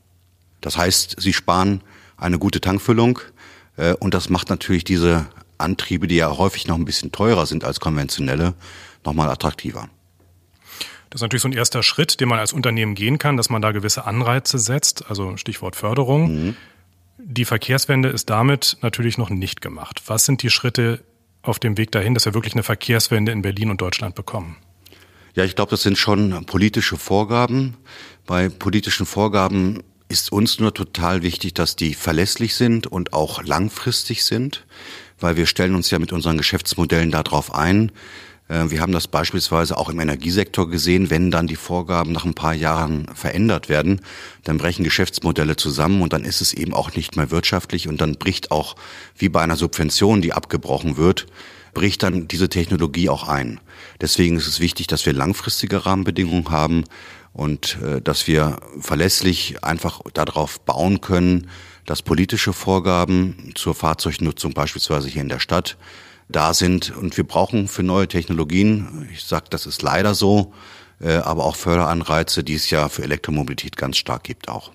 Das 0.65 0.79
heißt, 0.79 1.17
sie 1.19 1.35
sparen 1.35 1.83
eine 2.17 2.39
gute 2.39 2.59
Tankfüllung 2.59 3.19
äh, 3.77 3.93
und 3.93 4.15
das 4.15 4.31
macht 4.31 4.49
natürlich 4.49 4.83
diese 4.83 5.27
Antriebe, 5.59 6.09
die 6.09 6.17
ja 6.17 6.39
häufig 6.39 6.67
noch 6.67 6.77
ein 6.77 6.87
bisschen 6.87 7.13
teurer 7.13 7.45
sind 7.45 7.65
als 7.65 7.81
konventionelle, 7.81 8.55
nochmal 9.05 9.29
attraktiver. 9.29 9.91
Das 11.11 11.19
ist 11.19 11.23
natürlich 11.23 11.43
so 11.43 11.49
ein 11.49 11.53
erster 11.53 11.83
Schritt, 11.83 12.19
den 12.19 12.31
man 12.31 12.39
als 12.39 12.55
Unternehmen 12.55 12.95
gehen 12.95 13.19
kann, 13.19 13.37
dass 13.37 13.51
man 13.51 13.61
da 13.61 13.73
gewisse 13.73 14.07
Anreize 14.07 14.59
setzt, 14.59 15.05
also 15.11 15.37
Stichwort 15.37 15.77
Förderung. 15.77 16.47
Mhm. 16.47 16.57
Die 17.19 17.45
Verkehrswende 17.45 18.09
ist 18.09 18.31
damit 18.31 18.79
natürlich 18.81 19.19
noch 19.19 19.29
nicht 19.29 19.61
gemacht. 19.61 20.03
Was 20.07 20.25
sind 20.25 20.43
die 20.43 20.51
Schritte 20.51 21.05
auf 21.43 21.59
dem 21.59 21.77
Weg 21.77 21.93
dahin, 21.93 22.15
dass 22.15 22.25
wir 22.25 22.33
wirklich 22.33 22.55
eine 22.55 22.63
Verkehrswende 22.63 23.33
in 23.33 23.43
Berlin 23.43 23.71
und 23.71 23.83
Deutschland 23.83 24.15
bekommen? 24.15 24.57
Ja, 25.35 25.45
ich 25.45 25.57
glaube, 25.57 25.71
das 25.71 25.83
sind 25.83 25.99
schon 25.99 26.47
politische 26.47 26.97
Vorgaben. 26.97 27.77
Bei 28.25 28.49
politischen 28.49 29.05
Vorgaben 29.05 29.83
ist 30.15 30.31
uns 30.31 30.61
nur 30.61 30.73
total 30.73 31.23
wichtig, 31.23 31.55
dass 31.55 31.75
die 31.75 31.93
verlässlich 31.93 32.55
sind 32.55 32.87
und 32.87 33.13
auch 33.13 33.43
langfristig 33.43 34.25
sind, 34.25 34.65
weil 35.19 35.37
wir 35.37 35.47
stellen 35.47 35.75
uns 35.75 35.91
ja 35.91 35.99
mit 35.99 36.13
unseren 36.13 36.39
Geschäftsmodellen 36.39 37.11
darauf 37.11 37.53
ein, 37.53 37.91
äh, 38.49 38.71
wir 38.71 38.81
haben 38.81 38.93
das 38.93 39.09
beispielsweise 39.09 39.77
auch 39.77 39.89
im 39.89 39.99
Energiesektor 39.99 40.71
gesehen, 40.71 41.11
wenn 41.11 41.33
dann 41.33 41.49
die 41.49 41.57
Vorgaben 41.57 42.13
nach 42.13 42.25
ein 42.25 42.35
paar 42.35 42.55
Jahren 42.55 43.07
verändert 43.13 43.69
werden, 43.69 44.03
dann 44.45 44.57
brechen 44.57 44.85
Geschäftsmodelle 44.85 45.57
zusammen 45.57 46.01
und 46.01 46.13
dann 46.13 46.25
ist 46.25 46.41
es 46.41 46.53
eben 46.53 46.75
auch 46.75 46.95
nicht 46.95 47.17
mehr 47.17 47.33
wirtschaftlich 47.33 47.89
und 47.89 48.01
dann 48.01 48.15
bricht 48.15 48.53
auch, 48.53 48.77
wie 49.19 49.29
bei 49.29 49.43
einer 49.43 49.57
Subvention, 49.57 50.23
die 50.23 50.33
abgebrochen 50.33 50.97
wird, 50.97 51.27
bricht 51.75 52.03
dann 52.03 52.29
diese 52.29 52.49
Technologie 52.49 53.09
auch 53.09 53.29
ein. 53.29 53.61
Deswegen 54.01 54.37
ist 54.37 54.47
es 54.47 54.61
wichtig, 54.61 54.87
dass 54.87 55.05
wir 55.05 55.13
langfristige 55.13 55.85
Rahmenbedingungen 55.85 56.51
haben 56.51 56.85
und 57.33 57.79
äh, 57.83 58.01
dass 58.01 58.27
wir 58.27 58.59
verlässlich 58.81 59.63
einfach 59.63 60.01
darauf 60.15 60.61
bauen 60.61 61.01
können, 61.01 61.51
dass 61.85 62.01
politische 62.01 62.53
Vorgaben 62.53 63.53
zur 63.55 63.75
Fahrzeugnutzung 63.75 64.55
beispielsweise 64.55 65.09
hier 65.09 65.23
in 65.23 65.29
der 65.29 65.41
Stadt 65.41 65.77
da 66.29 66.55
sind. 66.55 66.97
Und 66.97 67.17
wir 67.17 67.25
brauchen 67.25 67.69
für 67.69 67.83
neue 67.83 68.09
Technologien, 68.09 69.09
ich 69.13 69.25
sage, 69.25 69.47
das 69.51 69.67
ist 69.67 69.83
leider 69.83 70.15
so, 70.15 70.55
äh, 71.01 71.17
aber 71.17 71.45
auch 71.45 71.57
Förderanreize, 71.57 72.45
die 72.45 72.55
es 72.55 72.71
ja 72.71 72.89
für 72.89 73.03
Elektromobilität 73.03 73.77
ganz 73.77 73.99
stark 73.99 74.25
gibt 74.25 74.49
auch. 74.49 74.71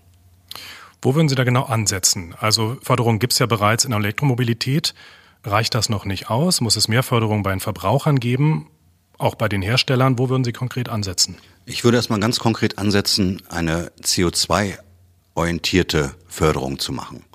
Wo 1.01 1.15
würden 1.15 1.29
Sie 1.29 1.35
da 1.35 1.45
genau 1.45 1.63
ansetzen? 1.63 2.35
Also 2.39 2.77
Förderung 2.83 3.19
gibt 3.19 3.33
es 3.33 3.39
ja 3.39 3.45
bereits 3.45 3.85
in 3.85 3.91
der 3.91 3.99
Elektromobilität. 3.99 4.93
Reicht 5.43 5.75
das 5.75 5.89
noch 5.89 6.05
nicht 6.05 6.29
aus? 6.29 6.61
Muss 6.61 6.75
es 6.75 6.87
mehr 6.87 7.03
Förderung 7.03 7.43
bei 7.43 7.51
den 7.51 7.59
Verbrauchern 7.59 8.19
geben? 8.19 8.69
Auch 9.17 9.35
bei 9.35 9.47
den 9.47 9.61
Herstellern? 9.61 10.19
Wo 10.19 10.29
würden 10.29 10.43
Sie 10.43 10.53
konkret 10.53 10.89
ansetzen? 10.89 11.37
Ich 11.65 11.83
würde 11.83 11.97
erstmal 11.97 12.19
ganz 12.19 12.39
konkret 12.39 12.77
ansetzen, 12.77 13.41
eine 13.49 13.91
CO2-orientierte 14.01 16.11
Förderung 16.27 16.79
zu 16.79 16.91
machen. 16.91 17.25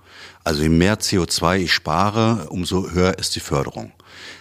Also 0.45 0.63
je 0.63 0.69
mehr 0.69 0.99
CO2 0.99 1.59
ich 1.59 1.73
spare, 1.73 2.49
umso 2.51 2.91
höher 2.91 3.19
ist 3.19 3.35
die 3.37 3.41
Förderung. 3.41 3.93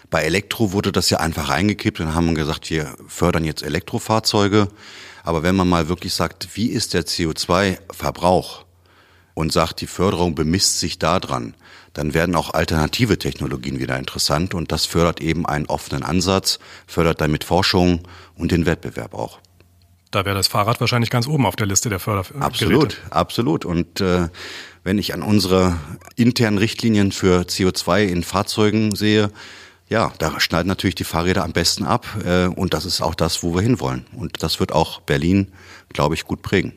Bei 0.10 0.24
Elektro 0.24 0.74
wurde 0.74 0.92
das 0.92 1.10
ja 1.10 1.20
einfach 1.20 1.50
reingekippt 1.50 2.02
und 2.02 2.14
haben 2.14 2.36
gesagt, 2.36 2.70
wir 2.70 2.96
fördern 3.08 3.46
jetzt 3.46 3.64
Elektrofahrzeuge. 3.64 4.68
Aber 5.24 5.42
wenn 5.42 5.56
man 5.56 5.70
mal 5.70 5.88
wirklich 5.88 6.14
sagt, 6.14 6.50
wie 6.56 6.68
ist 6.68 6.94
der 6.94 7.06
CO2-Verbrauch 7.06 8.66
und 9.34 9.54
sagt, 9.54 9.80
die 9.80 9.88
Förderung 9.88 10.36
bemisst 10.36 10.80
sich 10.80 11.00
daran, 11.00 11.56
dann 11.94 12.14
werden 12.14 12.36
auch 12.36 12.54
alternative 12.54 13.18
Technologien 13.18 13.80
wieder 13.80 13.98
interessant 13.98 14.54
und 14.54 14.72
das 14.72 14.86
fördert 14.86 15.22
eben 15.22 15.46
einen 15.46 15.68
offenen 15.68 16.04
Ansatz, 16.04 16.60
fördert 16.88 17.22
damit 17.22 17.44
Forschung 17.44 18.02
und 18.36 18.52
den 18.52 18.66
Wettbewerb 18.66 19.14
auch. 19.14 19.40
Da 20.12 20.26
wäre 20.26 20.36
das 20.36 20.48
Fahrrad 20.48 20.80
wahrscheinlich 20.80 21.10
ganz 21.10 21.28
oben 21.28 21.46
auf 21.46 21.56
der 21.56 21.66
Liste 21.66 21.90
der 21.90 22.00
Fördergeräte. 22.00 22.46
Absolut, 22.46 23.02
absolut. 23.10 23.66
Und 23.66 24.00
äh, 24.00 24.28
wenn 24.84 25.00
ich 25.00 25.14
an 25.14 25.24
unsere 25.24 25.76
internen 26.16 26.60
Richtlinien 26.60 27.12
für 27.12 27.42
CO2 27.42 28.04
in 28.04 28.24
Fahrzeugen 28.24 28.96
sehe, 28.96 29.32
ja, 29.90 30.12
da 30.20 30.40
schneiden 30.40 30.68
natürlich 30.68 30.96
die 30.96 31.04
Fahrräder 31.04 31.44
am 31.44 31.52
besten 31.52 31.84
ab. 31.84 32.06
Äh, 32.24 32.46
und 32.46 32.76
das 32.76 32.86
ist 32.86 33.02
auch 33.02 33.16
das, 33.16 33.42
wo 33.42 33.56
wir 33.56 33.62
hinwollen. 33.62 34.06
Und 34.14 34.44
das 34.44 34.60
wird 34.60 34.72
auch 34.72 35.02
Berlin, 35.02 35.52
glaube 35.90 36.14
ich, 36.14 36.26
gut 36.26 36.44
prägen. 36.44 36.74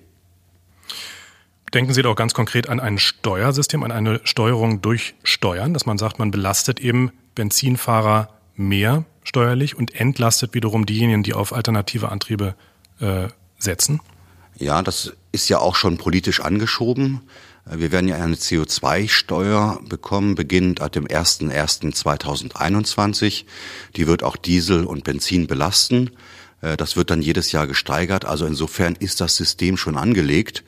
Denken 1.76 1.92
Sie 1.92 2.00
doch 2.00 2.16
ganz 2.16 2.33
konkret 2.33 2.71
an 2.71 2.80
ein 2.80 2.97
Steuersystem, 2.97 3.83
an 3.83 3.92
eine 3.92 4.23
Steuerung 4.25 4.80
durch 4.80 5.14
Steuern, 5.23 5.75
dass 5.75 5.85
man 5.85 5.99
sagt, 5.99 6.18
man 6.18 6.30
belastet 6.30 6.80
eben 6.80 7.12
Benzinfahrer 7.35 8.30
mehr 8.54 9.04
steuerlich 9.25 9.76
und 9.76 9.95
entlastet 9.95 10.54
wiederum 10.54 10.87
diejenigen, 10.87 11.23
die 11.23 11.35
auf 11.35 11.52
alternative 11.52 12.09
Antriebe 12.09 12.54
äh, 12.99 13.28
setzen? 13.59 14.00
Ja, 14.56 14.80
das 14.80 15.12
ist 15.33 15.50
ja 15.50 15.59
auch 15.59 15.76
schon 15.76 15.99
politisch 15.99 16.40
angeschoben. 16.40 17.21
Wir 17.66 17.92
werden 17.92 18.09
ja 18.09 18.16
eine 18.16 18.37
CO2-Steuer 18.37 19.78
bekommen, 19.87 20.35
beginnend 20.35 20.80
ab 20.80 20.92
dem 20.92 21.06
01.01.2021. 21.06 23.45
Die 23.97 24.06
wird 24.06 24.23
auch 24.23 24.37
Diesel 24.37 24.87
und 24.87 25.04
Benzin 25.04 25.47
belasten. 25.47 26.12
Äh, 26.62 26.78
das 26.78 26.97
wird 26.97 27.11
dann 27.11 27.21
jedes 27.21 27.52
Jahr 27.52 27.66
gesteigert. 27.66 28.25
Also 28.25 28.47
insofern 28.47 28.95
ist 28.95 29.21
das 29.21 29.37
System 29.37 29.76
schon 29.76 29.99
angelegt. 29.99 30.64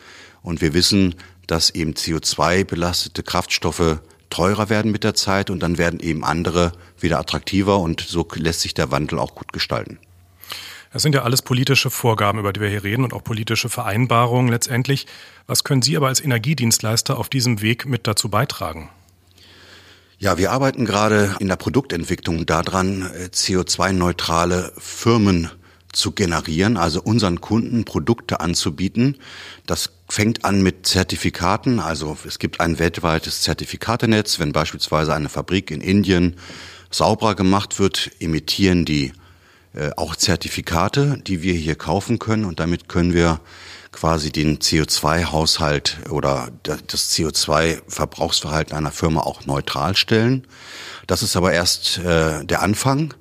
Und 0.48 0.62
wir 0.62 0.72
wissen, 0.72 1.14
dass 1.46 1.68
eben 1.68 1.92
CO2-belastete 1.92 3.22
Kraftstoffe 3.22 4.00
teurer 4.30 4.70
werden 4.70 4.90
mit 4.90 5.04
der 5.04 5.12
Zeit 5.12 5.50
und 5.50 5.62
dann 5.62 5.76
werden 5.76 6.00
eben 6.00 6.24
andere 6.24 6.72
wieder 6.98 7.18
attraktiver 7.18 7.78
und 7.80 8.00
so 8.00 8.26
lässt 8.34 8.62
sich 8.62 8.72
der 8.72 8.90
Wandel 8.90 9.18
auch 9.18 9.34
gut 9.34 9.52
gestalten. 9.52 9.98
Das 10.90 11.02
sind 11.02 11.14
ja 11.14 11.22
alles 11.22 11.42
politische 11.42 11.90
Vorgaben, 11.90 12.38
über 12.38 12.54
die 12.54 12.62
wir 12.62 12.70
hier 12.70 12.82
reden 12.82 13.04
und 13.04 13.12
auch 13.12 13.22
politische 13.22 13.68
Vereinbarungen 13.68 14.50
letztendlich. 14.50 15.06
Was 15.46 15.64
können 15.64 15.82
Sie 15.82 15.98
aber 15.98 16.08
als 16.08 16.22
Energiedienstleister 16.22 17.18
auf 17.18 17.28
diesem 17.28 17.60
Weg 17.60 17.84
mit 17.84 18.06
dazu 18.06 18.30
beitragen? 18.30 18.88
Ja, 20.16 20.38
wir 20.38 20.50
arbeiten 20.50 20.86
gerade 20.86 21.36
in 21.40 21.48
der 21.48 21.56
Produktentwicklung 21.56 22.46
daran, 22.46 23.06
CO2-neutrale 23.32 24.72
Firmen 24.78 25.50
zu 25.92 26.12
generieren, 26.12 26.76
also 26.76 27.00
unseren 27.02 27.40
Kunden 27.40 27.84
Produkte 27.84 28.40
anzubieten. 28.40 29.16
Das 29.66 29.90
fängt 30.08 30.44
an 30.44 30.62
mit 30.62 30.86
Zertifikaten, 30.86 31.80
also 31.80 32.16
es 32.26 32.38
gibt 32.38 32.60
ein 32.60 32.78
weltweites 32.78 33.42
Zertifikatenetz. 33.42 34.38
Wenn 34.38 34.52
beispielsweise 34.52 35.14
eine 35.14 35.28
Fabrik 35.28 35.70
in 35.70 35.80
Indien 35.80 36.36
sauberer 36.90 37.34
gemacht 37.34 37.78
wird, 37.78 38.10
emittieren 38.20 38.84
die 38.84 39.12
äh, 39.74 39.90
auch 39.96 40.16
Zertifikate, 40.16 41.18
die 41.26 41.42
wir 41.42 41.54
hier 41.54 41.74
kaufen 41.74 42.18
können 42.18 42.44
und 42.44 42.60
damit 42.60 42.88
können 42.88 43.12
wir 43.12 43.40
quasi 43.92 44.30
den 44.30 44.58
CO2-Haushalt 44.58 45.98
oder 46.10 46.50
das 46.62 47.10
CO2-Verbrauchsverhalten 47.12 48.76
einer 48.76 48.92
Firma 48.92 49.20
auch 49.20 49.46
neutral 49.46 49.96
stellen. 49.96 50.46
Das 51.06 51.22
ist 51.22 51.36
aber 51.36 51.52
erst 51.52 51.98
äh, 51.98 52.44
der 52.44 52.62
Anfang. 52.62 53.14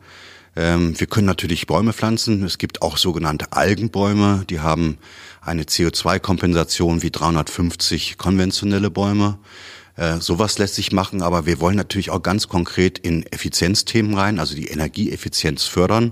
Ähm, 0.58 1.00
wir 1.00 1.06
können 1.06 1.28
natürlich 1.28 1.68
Bäume 1.68 1.94
pflanzen. 1.94 2.44
Es 2.44 2.58
gibt 2.58 2.82
auch 2.82 2.98
sogenannte 2.98 3.54
Algenbäume, 3.54 4.44
die 4.50 4.60
haben 4.60 4.98
eine 5.40 5.64
CO2-Kompensation 5.64 7.04
wie 7.04 7.12
350 7.12 8.18
konventionelle 8.18 8.90
Bäume. 8.90 9.38
Äh, 9.98 10.18
sowas 10.18 10.58
lässt 10.58 10.74
sich 10.74 10.92
machen, 10.92 11.22
aber 11.22 11.46
wir 11.46 11.60
wollen 11.60 11.76
natürlich 11.76 12.10
auch 12.10 12.24
ganz 12.24 12.48
konkret 12.48 12.98
in 12.98 13.24
Effizienzthemen 13.32 14.16
rein, 14.16 14.40
also 14.40 14.56
die 14.56 14.68
Energieeffizienz 14.68 15.66
fördern. 15.66 16.12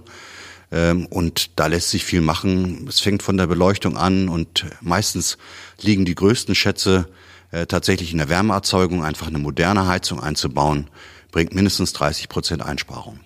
Ähm, 0.71 1.07
und 1.07 1.59
da 1.59 1.65
lässt 1.65 1.89
sich 1.89 2.05
viel 2.05 2.21
machen. 2.21 2.85
Es 2.87 2.99
fängt 2.99 3.23
von 3.23 3.37
der 3.37 3.47
Beleuchtung 3.47 3.97
an 3.97 4.29
und 4.29 4.65
meistens 4.79 5.39
liegen 5.81 6.05
die 6.05 6.15
größten 6.15 6.53
Schätze 6.53 7.09
äh, 7.49 7.65
tatsächlich 7.65 8.11
in 8.11 8.19
der 8.19 8.29
Wärmeerzeugung. 8.29 9.03
Einfach 9.03 9.25
eine 9.25 9.39
moderne 9.39 9.87
Heizung 9.87 10.19
einzubauen, 10.19 10.87
bringt 11.31 11.55
mindestens 11.55 11.93
30 11.93 12.29
Prozent 12.29 12.61
Einsparung. 12.61 13.19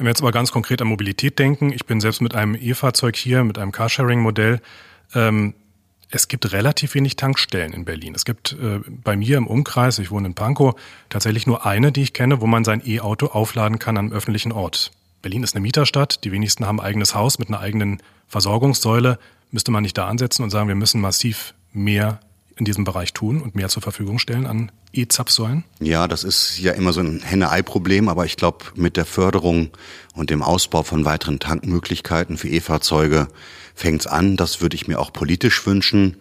Wenn 0.00 0.06
wir 0.06 0.12
jetzt 0.12 0.22
aber 0.22 0.32
ganz 0.32 0.50
konkret 0.50 0.80
an 0.80 0.88
Mobilität 0.88 1.38
denken, 1.38 1.74
ich 1.74 1.84
bin 1.84 2.00
selbst 2.00 2.22
mit 2.22 2.34
einem 2.34 2.54
E-Fahrzeug 2.58 3.16
hier, 3.16 3.44
mit 3.44 3.58
einem 3.58 3.70
Carsharing-Modell. 3.70 4.62
Ähm, 5.14 5.52
es 6.08 6.26
gibt 6.26 6.52
relativ 6.52 6.94
wenig 6.94 7.16
Tankstellen 7.16 7.74
in 7.74 7.84
Berlin. 7.84 8.14
Es 8.14 8.24
gibt 8.24 8.52
äh, 8.52 8.80
bei 8.88 9.14
mir 9.14 9.36
im 9.36 9.46
Umkreis, 9.46 9.98
ich 9.98 10.10
wohne 10.10 10.28
in 10.28 10.34
Pankow, 10.34 10.74
tatsächlich 11.10 11.46
nur 11.46 11.66
eine, 11.66 11.92
die 11.92 12.00
ich 12.00 12.14
kenne, 12.14 12.40
wo 12.40 12.46
man 12.46 12.64
sein 12.64 12.80
E-Auto 12.82 13.26
aufladen 13.26 13.78
kann 13.78 13.98
am 13.98 14.10
öffentlichen 14.10 14.52
Ort. 14.52 14.90
Berlin 15.20 15.42
ist 15.42 15.54
eine 15.54 15.60
Mieterstadt, 15.60 16.24
die 16.24 16.32
wenigsten 16.32 16.64
haben 16.64 16.80
ein 16.80 16.86
eigenes 16.86 17.14
Haus 17.14 17.38
mit 17.38 17.48
einer 17.48 17.60
eigenen 17.60 18.02
Versorgungssäule. 18.26 19.18
Müsste 19.50 19.70
man 19.70 19.82
nicht 19.82 19.98
da 19.98 20.08
ansetzen 20.08 20.42
und 20.42 20.48
sagen, 20.48 20.68
wir 20.68 20.76
müssen 20.76 21.02
massiv 21.02 21.52
mehr 21.74 22.20
in 22.60 22.64
diesem 22.64 22.84
Bereich 22.84 23.12
tun 23.12 23.42
und 23.42 23.56
mehr 23.56 23.68
zur 23.68 23.82
Verfügung 23.82 24.18
stellen 24.18 24.46
an 24.46 24.70
E-Zapfsäulen? 24.92 25.64
Ja, 25.80 26.06
das 26.06 26.22
ist 26.22 26.58
ja 26.58 26.72
immer 26.72 26.92
so 26.92 27.00
ein 27.00 27.20
Henne-Ei-Problem, 27.20 28.08
aber 28.08 28.26
ich 28.26 28.36
glaube, 28.36 28.66
mit 28.76 28.96
der 28.96 29.06
Förderung 29.06 29.70
und 30.14 30.30
dem 30.30 30.42
Ausbau 30.42 30.82
von 30.82 31.04
weiteren 31.04 31.40
Tankmöglichkeiten 31.40 32.36
für 32.36 32.48
E-Fahrzeuge 32.48 33.28
fängt's 33.74 34.06
an. 34.06 34.36
Das 34.36 34.60
würde 34.60 34.76
ich 34.76 34.86
mir 34.86 35.00
auch 35.00 35.12
politisch 35.12 35.66
wünschen. 35.66 36.18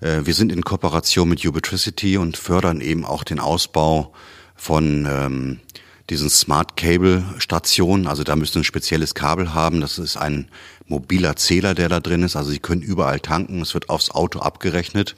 Äh, 0.00 0.24
wir 0.24 0.34
sind 0.34 0.52
in 0.52 0.62
Kooperation 0.62 1.28
mit 1.28 1.44
Ubitricity 1.44 2.16
und 2.16 2.36
fördern 2.36 2.80
eben 2.80 3.04
auch 3.04 3.24
den 3.24 3.40
Ausbau 3.40 4.12
von 4.54 5.06
ähm, 5.10 5.60
diesen 6.08 6.30
Smart 6.30 6.76
Cable 6.76 7.24
Stationen. 7.38 8.06
Also 8.06 8.22
da 8.22 8.36
müssen 8.36 8.58
ein 8.58 8.64
spezielles 8.64 9.14
Kabel 9.14 9.54
haben. 9.54 9.80
Das 9.80 9.98
ist 9.98 10.16
ein 10.16 10.48
mobiler 10.86 11.36
Zähler, 11.36 11.74
der 11.74 11.88
da 11.88 12.00
drin 12.00 12.22
ist. 12.22 12.36
Also 12.36 12.50
Sie 12.50 12.58
können 12.58 12.82
überall 12.82 13.20
tanken. 13.20 13.60
Es 13.60 13.74
wird 13.74 13.88
aufs 13.88 14.10
Auto 14.10 14.40
abgerechnet. 14.40 15.16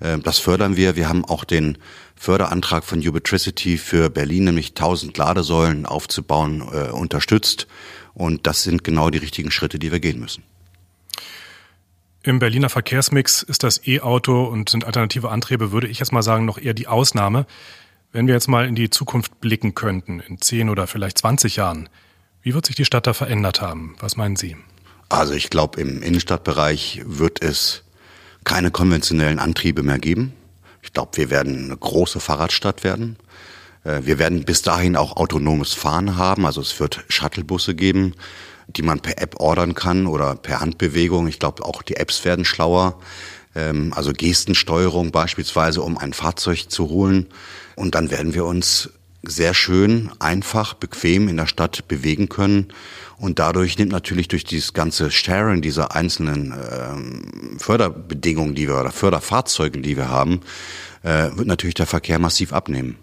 Ähm, 0.00 0.22
das 0.22 0.38
fördern 0.38 0.76
wir. 0.76 0.96
Wir 0.96 1.08
haben 1.08 1.24
auch 1.24 1.44
den 1.44 1.78
Förderantrag 2.16 2.84
von 2.84 3.06
Ubitricity 3.06 3.78
für 3.78 4.10
Berlin, 4.10 4.44
nämlich 4.44 4.70
1000 4.70 5.16
Ladesäulen 5.16 5.86
aufzubauen, 5.86 6.62
äh, 6.72 6.90
unterstützt. 6.90 7.66
Und 8.14 8.46
das 8.46 8.62
sind 8.62 8.84
genau 8.84 9.10
die 9.10 9.18
richtigen 9.18 9.50
Schritte, 9.50 9.78
die 9.78 9.92
wir 9.92 10.00
gehen 10.00 10.20
müssen. 10.20 10.42
Im 12.22 12.38
Berliner 12.38 12.68
Verkehrsmix 12.68 13.42
ist 13.42 13.62
das 13.62 13.86
E-Auto 13.86 14.44
und 14.44 14.68
sind 14.68 14.84
alternative 14.84 15.30
Antriebe, 15.30 15.72
würde 15.72 15.88
ich 15.88 16.00
jetzt 16.00 16.12
mal 16.12 16.22
sagen, 16.22 16.44
noch 16.44 16.58
eher 16.58 16.74
die 16.74 16.86
Ausnahme. 16.86 17.46
Wenn 18.12 18.26
wir 18.26 18.34
jetzt 18.34 18.48
mal 18.48 18.66
in 18.66 18.74
die 18.74 18.90
Zukunft 18.90 19.40
blicken 19.40 19.74
könnten, 19.74 20.20
in 20.20 20.38
10 20.38 20.68
oder 20.68 20.86
vielleicht 20.86 21.16
20 21.16 21.56
Jahren, 21.56 21.88
wie 22.42 22.52
wird 22.52 22.66
sich 22.66 22.76
die 22.76 22.84
Stadt 22.84 23.06
da 23.06 23.14
verändert 23.14 23.62
haben? 23.62 23.96
Was 24.00 24.16
meinen 24.16 24.36
Sie? 24.36 24.56
Also 25.08 25.32
ich 25.32 25.48
glaube, 25.48 25.80
im 25.80 26.02
Innenstadtbereich 26.02 27.02
wird 27.06 27.42
es 27.42 27.84
keine 28.50 28.72
konventionellen 28.72 29.38
Antriebe 29.38 29.84
mehr 29.84 30.00
geben. 30.00 30.32
Ich 30.82 30.92
glaube, 30.92 31.16
wir 31.16 31.30
werden 31.30 31.66
eine 31.66 31.76
große 31.76 32.18
Fahrradstadt 32.18 32.82
werden. 32.82 33.16
Äh, 33.84 34.00
wir 34.02 34.18
werden 34.18 34.44
bis 34.44 34.62
dahin 34.62 34.96
auch 34.96 35.16
autonomes 35.16 35.72
Fahren 35.72 36.16
haben. 36.16 36.44
Also 36.44 36.60
es 36.60 36.80
wird 36.80 37.04
Shuttlebusse 37.08 37.76
geben, 37.76 38.14
die 38.66 38.82
man 38.82 38.98
per 38.98 39.22
App 39.22 39.38
ordern 39.38 39.76
kann 39.76 40.08
oder 40.08 40.34
per 40.34 40.58
Handbewegung. 40.58 41.28
Ich 41.28 41.38
glaube, 41.38 41.64
auch 41.64 41.82
die 41.82 41.94
Apps 41.94 42.24
werden 42.24 42.44
schlauer. 42.44 42.98
Ähm, 43.54 43.92
also 43.94 44.12
Gestensteuerung 44.12 45.12
beispielsweise, 45.12 45.82
um 45.82 45.96
ein 45.96 46.12
Fahrzeug 46.12 46.70
zu 46.70 46.88
holen. 46.88 47.28
Und 47.76 47.94
dann 47.94 48.10
werden 48.10 48.34
wir 48.34 48.46
uns 48.46 48.90
sehr 49.22 49.54
schön, 49.54 50.10
einfach, 50.18 50.74
bequem 50.74 51.28
in 51.28 51.36
der 51.36 51.46
Stadt 51.46 51.86
bewegen 51.88 52.28
können. 52.28 52.68
Und 53.18 53.38
dadurch 53.38 53.76
nimmt 53.76 53.92
natürlich 53.92 54.28
durch 54.28 54.44
dieses 54.44 54.72
ganze 54.72 55.10
Sharing 55.10 55.60
dieser 55.60 55.94
einzelnen 55.94 56.52
ähm, 56.52 57.58
Förderbedingungen, 57.58 58.54
die 58.54 58.66
wir 58.66 58.80
oder 58.80 58.92
Förderfahrzeugen, 58.92 59.82
die 59.82 59.96
wir 59.96 60.08
haben, 60.08 60.40
äh, 61.02 61.30
wird 61.34 61.46
natürlich 61.46 61.74
der 61.74 61.86
Verkehr 61.86 62.18
massiv 62.18 62.52
abnehmen. 62.52 62.96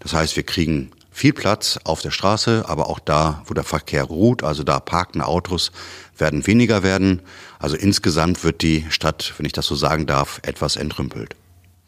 Das 0.00 0.14
heißt, 0.14 0.36
wir 0.36 0.44
kriegen 0.44 0.90
viel 1.10 1.32
Platz 1.32 1.78
auf 1.84 2.00
der 2.00 2.12
Straße, 2.12 2.64
aber 2.66 2.88
auch 2.88 3.00
da, 3.00 3.42
wo 3.46 3.54
der 3.54 3.64
Verkehr 3.64 4.04
ruht, 4.04 4.42
also 4.44 4.62
da 4.62 4.78
parkende 4.80 5.26
Autos, 5.26 5.72
werden 6.16 6.46
weniger 6.46 6.82
werden. 6.82 7.22
Also 7.58 7.76
insgesamt 7.76 8.44
wird 8.44 8.62
die 8.62 8.86
Stadt, 8.88 9.34
wenn 9.36 9.44
ich 9.44 9.52
das 9.52 9.66
so 9.66 9.74
sagen 9.74 10.06
darf, 10.06 10.40
etwas 10.44 10.76
entrümpelt. 10.76 11.34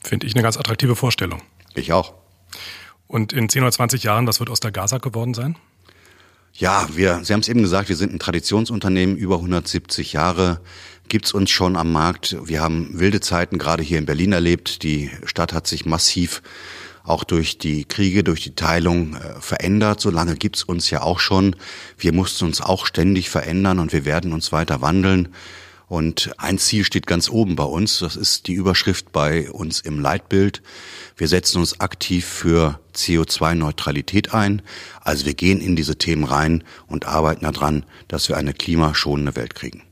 Finde 0.03 0.27
ich 0.27 0.35
eine 0.35 0.43
ganz 0.43 0.57
attraktive 0.57 0.97
Vorstellung. 0.97 1.41
Ich 1.75 1.93
auch. 1.93 2.15
Und 3.11 3.33
in 3.33 3.49
10 3.49 3.63
oder 3.63 3.73
20 3.73 4.05
Jahren, 4.05 4.29
was 4.29 4.39
wird 4.39 4.51
aus 4.51 4.61
der 4.61 4.71
Gaza 4.71 4.99
geworden 4.99 5.35
sein? 5.35 5.57
Ja, 6.55 6.87
wir, 6.95 7.21
Sie 7.25 7.33
haben 7.33 7.41
es 7.41 7.49
eben 7.49 7.61
gesagt, 7.61 7.89
wir 7.89 7.97
sind 7.97 8.13
ein 8.13 8.21
Traditionsunternehmen, 8.21 9.17
über 9.17 9.37
170 9.37 10.13
Jahre 10.13 10.61
gibt's 11.09 11.33
uns 11.33 11.51
schon 11.51 11.75
am 11.75 11.91
Markt. 11.91 12.37
Wir 12.45 12.63
haben 12.63 13.01
wilde 13.01 13.21
Zeiten 13.21 13.59
gerade 13.59 13.83
hier 13.83 13.99
in 13.99 14.07
Berlin 14.07 14.33
erlebt. 14.33 14.85
Die 14.85 15.11
Stadt 15.25 15.53
hat 15.53 15.67
sich 15.67 15.87
massiv 15.87 16.41
auch 17.03 17.25
durch 17.25 17.59
die 17.59 17.85
Kriege, 17.85 18.23
durch 18.23 18.45
die 18.45 18.55
Teilung 18.55 19.17
äh, 19.17 19.41
verändert. 19.41 20.01
So 20.01 20.11
lange 20.11 20.37
gibt's 20.37 20.63
uns 20.63 20.89
ja 20.91 21.03
auch 21.03 21.19
schon. 21.19 21.57
Wir 21.99 22.13
mussten 22.13 22.45
uns 22.45 22.61
auch 22.61 22.87
ständig 22.87 23.29
verändern 23.29 23.81
und 23.81 23.93
wir 23.93 24.05
werden 24.05 24.33
uns 24.33 24.53
weiter 24.53 24.83
wandeln. 24.83 25.31
Und 25.91 26.31
ein 26.39 26.57
Ziel 26.57 26.85
steht 26.85 27.09
ganz 27.09 27.29
oben 27.29 27.57
bei 27.57 27.65
uns. 27.65 27.99
Das 27.99 28.15
ist 28.15 28.47
die 28.47 28.53
Überschrift 28.53 29.11
bei 29.11 29.51
uns 29.51 29.81
im 29.81 29.99
Leitbild. 29.99 30.63
Wir 31.17 31.27
setzen 31.27 31.59
uns 31.59 31.81
aktiv 31.81 32.25
für 32.25 32.79
CO2-Neutralität 32.95 34.33
ein. 34.33 34.63
Also 35.01 35.27
wir 35.27 35.35
gehen 35.35 35.61
in 35.61 35.75
diese 35.75 35.97
Themen 35.97 36.23
rein 36.23 36.63
und 36.87 37.07
arbeiten 37.07 37.45
daran, 37.45 37.85
dass 38.07 38.29
wir 38.29 38.37
eine 38.37 38.55
klimaschonende 38.55 39.35
Welt 39.35 39.57
kriegen. 39.57 39.83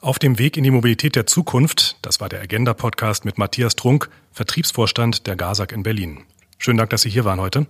Auf 0.00 0.20
dem 0.20 0.38
Weg 0.38 0.56
in 0.56 0.62
die 0.62 0.70
Mobilität 0.70 1.16
der 1.16 1.26
Zukunft, 1.26 1.96
das 2.02 2.20
war 2.20 2.28
der 2.28 2.40
Agenda-Podcast 2.40 3.24
mit 3.24 3.36
Matthias 3.36 3.74
Trunk, 3.74 4.08
Vertriebsvorstand 4.30 5.26
der 5.26 5.34
GASAG 5.34 5.72
in 5.72 5.82
Berlin. 5.82 6.20
Schönen 6.58 6.78
Dank, 6.78 6.90
dass 6.90 7.02
Sie 7.02 7.10
hier 7.10 7.24
waren 7.24 7.40
heute. 7.40 7.66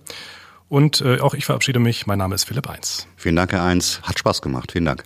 Und 0.69 1.01
äh, 1.01 1.19
auch 1.21 1.33
ich 1.33 1.45
verabschiede 1.45 1.79
mich. 1.79 2.05
Mein 2.05 2.19
Name 2.19 2.35
ist 2.35 2.43
Philipp 2.43 2.69
Eins. 2.69 3.07
Vielen 3.15 3.35
Dank, 3.35 3.51
Herr 3.51 3.63
Eins. 3.63 4.01
Hat 4.03 4.19
Spaß 4.19 4.43
gemacht. 4.43 4.73
Vielen 4.73 4.85
Dank. 4.85 5.05